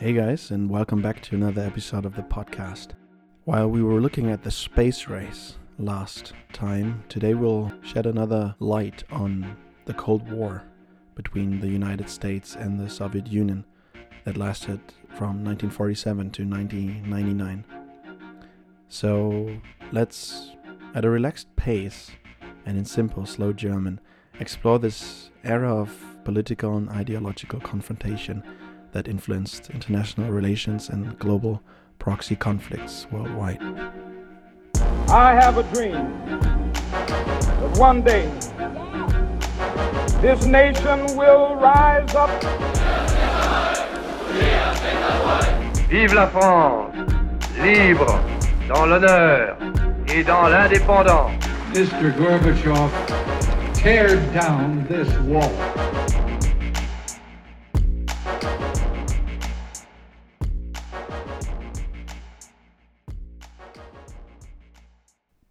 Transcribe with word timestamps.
Hey 0.00 0.14
guys, 0.14 0.50
and 0.50 0.70
welcome 0.70 1.02
back 1.02 1.20
to 1.24 1.34
another 1.34 1.60
episode 1.60 2.06
of 2.06 2.16
the 2.16 2.22
podcast. 2.22 2.92
While 3.44 3.68
we 3.68 3.82
were 3.82 4.00
looking 4.00 4.30
at 4.30 4.42
the 4.42 4.50
space 4.50 5.08
race 5.08 5.58
last 5.78 6.32
time, 6.54 7.04
today 7.10 7.34
we'll 7.34 7.70
shed 7.82 8.06
another 8.06 8.54
light 8.60 9.04
on 9.10 9.58
the 9.84 9.92
Cold 9.92 10.26
War 10.32 10.62
between 11.14 11.60
the 11.60 11.68
United 11.68 12.08
States 12.08 12.56
and 12.56 12.80
the 12.80 12.88
Soviet 12.88 13.26
Union 13.26 13.62
that 14.24 14.38
lasted 14.38 14.80
from 15.10 15.44
1947 15.44 16.30
to 16.30 16.44
1999. 16.46 17.62
So 18.88 19.54
let's, 19.92 20.52
at 20.94 21.04
a 21.04 21.10
relaxed 21.10 21.54
pace 21.56 22.10
and 22.64 22.78
in 22.78 22.86
simple, 22.86 23.26
slow 23.26 23.52
German, 23.52 24.00
explore 24.40 24.78
this 24.78 25.28
era 25.44 25.76
of 25.76 25.94
political 26.24 26.78
and 26.78 26.88
ideological 26.88 27.60
confrontation 27.60 28.42
that 28.92 29.08
influenced 29.08 29.70
international 29.70 30.30
relations 30.30 30.88
and 30.88 31.18
global 31.18 31.62
proxy 31.98 32.36
conflicts 32.36 33.06
worldwide. 33.10 33.60
I 35.08 35.34
have 35.34 35.58
a 35.58 35.62
dream 35.74 36.72
that 36.92 37.78
one 37.78 38.02
day 38.02 38.30
this 40.20 40.44
nation 40.46 41.04
will 41.16 41.56
rise 41.56 42.14
up. 42.14 42.30
Vive 45.88 46.12
la 46.12 46.28
France, 46.28 46.94
libre, 47.58 48.20
dans 48.68 48.86
l'honneur 48.86 49.56
et 50.08 50.22
dans 50.22 50.48
l'indépendance. 50.48 51.32
Mr. 51.72 52.12
Gorbachev, 52.16 52.90
tear 53.74 54.16
down 54.32 54.84
this 54.88 55.08
wall. 55.20 55.99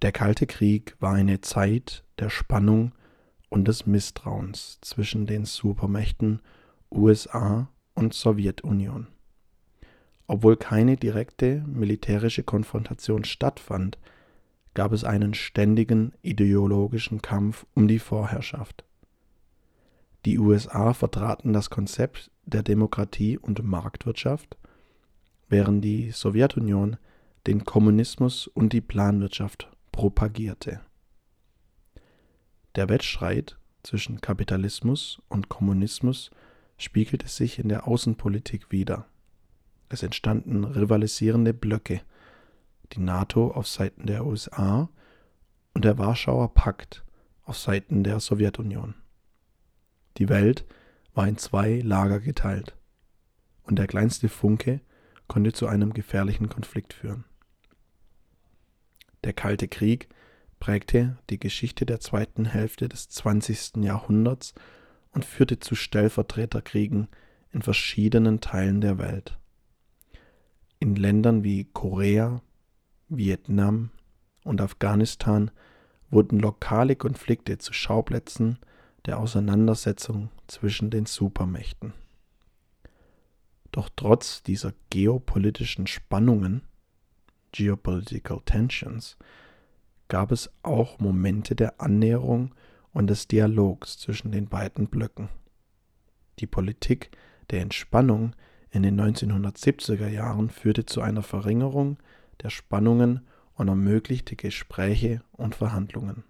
Der 0.01 0.13
Kalte 0.13 0.47
Krieg 0.47 0.95
war 1.01 1.13
eine 1.13 1.41
Zeit 1.41 2.05
der 2.19 2.29
Spannung 2.29 2.93
und 3.49 3.67
des 3.67 3.85
Misstrauens 3.85 4.79
zwischen 4.81 5.25
den 5.25 5.43
Supermächten 5.43 6.41
USA 6.89 7.67
und 7.95 8.13
Sowjetunion. 8.13 9.07
Obwohl 10.25 10.55
keine 10.55 10.95
direkte 10.95 11.65
militärische 11.67 12.43
Konfrontation 12.43 13.25
stattfand, 13.25 13.97
gab 14.73 14.93
es 14.93 15.03
einen 15.03 15.33
ständigen 15.33 16.13
ideologischen 16.21 17.21
Kampf 17.21 17.65
um 17.73 17.89
die 17.89 17.99
Vorherrschaft. 17.99 18.85
Die 20.25 20.39
USA 20.39 20.93
vertraten 20.93 21.51
das 21.51 21.69
Konzept 21.69 22.31
der 22.45 22.63
Demokratie 22.63 23.37
und 23.37 23.63
Marktwirtschaft, 23.63 24.57
während 25.49 25.83
die 25.83 26.11
Sowjetunion 26.11 26.95
den 27.47 27.65
Kommunismus 27.65 28.47
und 28.47 28.71
die 28.71 28.81
Planwirtschaft 28.81 29.69
propagierte. 29.99 30.79
Der 32.77 32.87
Wettstreit 32.87 33.57
zwischen 33.83 34.21
Kapitalismus 34.21 35.21
und 35.27 35.49
Kommunismus 35.49 36.31
spiegelte 36.77 37.27
sich 37.27 37.59
in 37.59 37.67
der 37.67 37.85
Außenpolitik 37.85 38.71
wider. 38.71 39.07
Es 39.89 40.01
entstanden 40.01 40.63
rivalisierende 40.63 41.53
Blöcke, 41.53 41.99
die 42.93 43.01
NATO 43.01 43.51
auf 43.51 43.67
Seiten 43.67 44.05
der 44.05 44.25
USA 44.25 44.87
und 45.73 45.83
der 45.83 45.97
Warschauer 45.97 46.53
Pakt 46.53 47.03
auf 47.43 47.57
Seiten 47.57 48.05
der 48.05 48.21
Sowjetunion. 48.21 48.93
Die 50.15 50.29
Welt 50.29 50.63
war 51.13 51.27
in 51.27 51.37
zwei 51.37 51.81
Lager 51.81 52.21
geteilt, 52.21 52.73
und 53.63 53.77
der 53.77 53.87
kleinste 53.87 54.29
Funke 54.29 54.79
konnte 55.27 55.51
zu 55.51 55.67
einem 55.67 55.91
gefährlichen 55.91 56.47
Konflikt 56.47 56.93
führen. 56.93 57.25
Der 59.23 59.33
Kalte 59.33 59.67
Krieg 59.67 60.09
prägte 60.59 61.17
die 61.29 61.39
Geschichte 61.39 61.85
der 61.85 61.99
zweiten 61.99 62.45
Hälfte 62.45 62.89
des 62.89 63.09
20. 63.09 63.77
Jahrhunderts 63.83 64.53
und 65.11 65.25
führte 65.25 65.59
zu 65.59 65.75
Stellvertreterkriegen 65.75 67.07
in 67.51 67.61
verschiedenen 67.61 68.41
Teilen 68.41 68.81
der 68.81 68.97
Welt. 68.97 69.37
In 70.79 70.95
Ländern 70.95 71.43
wie 71.43 71.65
Korea, 71.65 72.41
Vietnam 73.09 73.91
und 74.43 74.61
Afghanistan 74.61 75.51
wurden 76.09 76.39
lokale 76.39 76.95
Konflikte 76.95 77.57
zu 77.57 77.73
Schauplätzen 77.73 78.59
der 79.05 79.19
Auseinandersetzung 79.19 80.29
zwischen 80.47 80.89
den 80.89 81.05
Supermächten. 81.05 81.93
Doch 83.71 83.89
trotz 83.95 84.43
dieser 84.43 84.73
geopolitischen 84.89 85.87
Spannungen 85.87 86.63
Geopolitical 87.51 88.41
Tensions, 88.45 89.17
gab 90.07 90.31
es 90.31 90.49
auch 90.63 90.99
Momente 90.99 91.55
der 91.55 91.79
Annäherung 91.79 92.53
und 92.91 93.07
des 93.07 93.27
Dialogs 93.27 93.97
zwischen 93.97 94.31
den 94.31 94.47
beiden 94.47 94.87
Blöcken. 94.87 95.29
Die 96.39 96.47
Politik 96.47 97.11
der 97.51 97.61
Entspannung 97.61 98.35
in 98.71 98.83
den 98.83 98.99
1970er 98.99 100.07
Jahren 100.07 100.49
führte 100.49 100.85
zu 100.85 101.01
einer 101.01 101.23
Verringerung 101.23 101.97
der 102.41 102.49
Spannungen 102.49 103.21
und 103.55 103.67
ermöglichte 103.67 104.35
Gespräche 104.35 105.21
und 105.31 105.55
Verhandlungen. 105.55 106.23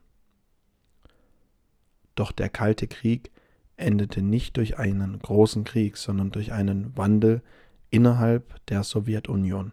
Doch 2.15 2.31
der 2.31 2.49
Kalte 2.49 2.87
Krieg 2.87 3.31
endete 3.77 4.21
nicht 4.21 4.57
durch 4.57 4.77
einen 4.77 5.19
großen 5.19 5.63
Krieg, 5.63 5.95
sondern 5.95 6.31
durch 6.31 6.51
einen 6.51 6.97
Wandel 6.97 7.41
innerhalb 7.89 8.65
der 8.67 8.83
Sowjetunion. 8.83 9.71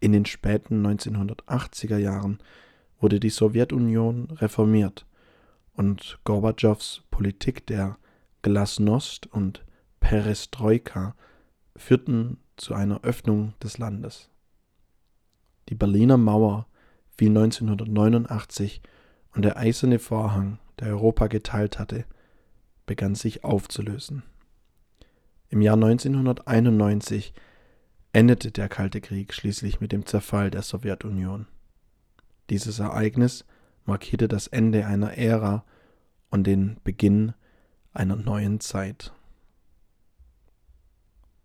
In 0.00 0.12
den 0.12 0.26
späten 0.26 0.86
1980er 0.86 1.96
Jahren 1.96 2.38
wurde 3.00 3.18
die 3.18 3.30
Sowjetunion 3.30 4.30
reformiert 4.32 5.06
und 5.74 6.18
Gorbatschows 6.24 7.02
Politik 7.10 7.66
der 7.66 7.98
Glasnost 8.42 9.26
und 9.26 9.64
Perestroika 10.00 11.14
führten 11.76 12.38
zu 12.56 12.74
einer 12.74 13.02
Öffnung 13.02 13.54
des 13.62 13.78
Landes. 13.78 14.30
Die 15.68 15.74
Berliner 15.74 16.16
Mauer 16.16 16.66
fiel 17.16 17.28
1989 17.28 18.80
und 19.34 19.44
der 19.44 19.56
eiserne 19.56 19.98
Vorhang, 19.98 20.58
der 20.78 20.88
Europa 20.88 21.26
geteilt 21.26 21.78
hatte, 21.78 22.04
begann 22.86 23.14
sich 23.14 23.44
aufzulösen. 23.44 24.22
Im 25.50 25.60
Jahr 25.60 25.74
1991 25.74 27.34
endete 28.18 28.50
der 28.50 28.68
Kalte 28.68 29.00
Krieg 29.00 29.32
schließlich 29.32 29.80
mit 29.80 29.92
dem 29.92 30.04
Zerfall 30.04 30.50
der 30.50 30.62
Sowjetunion. 30.62 31.46
Dieses 32.50 32.80
Ereignis 32.80 33.44
markierte 33.84 34.26
das 34.26 34.48
Ende 34.48 34.86
einer 34.86 35.16
Ära 35.16 35.64
und 36.28 36.44
den 36.44 36.78
Beginn 36.82 37.32
einer 37.92 38.16
neuen 38.16 38.58
Zeit. 38.58 39.12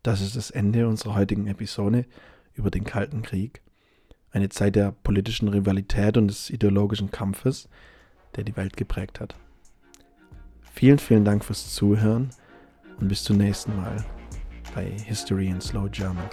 Das 0.01 0.19
ist 0.19 0.35
das 0.35 0.49
Ende 0.49 0.87
unserer 0.87 1.13
heutigen 1.13 1.45
Episode 1.45 2.05
über 2.55 2.71
den 2.71 2.85
Kalten 2.85 3.21
Krieg, 3.21 3.61
eine 4.31 4.49
Zeit 4.49 4.75
der 4.75 4.93
politischen 4.93 5.49
Rivalität 5.49 6.17
und 6.17 6.27
des 6.27 6.49
ideologischen 6.49 7.11
Kampfes, 7.11 7.69
der 8.35 8.45
die 8.45 8.57
Welt 8.57 8.77
geprägt 8.77 9.19
hat. 9.19 9.35
Vielen, 10.73 10.97
vielen 10.97 11.23
Dank 11.23 11.45
fürs 11.45 11.71
Zuhören 11.75 12.31
und 12.99 13.09
bis 13.09 13.23
zum 13.23 13.37
nächsten 13.37 13.75
Mal 13.75 14.03
bei 14.73 14.85
History 15.05 15.47
in 15.47 15.61
Slow 15.61 15.87
German. 15.89 16.29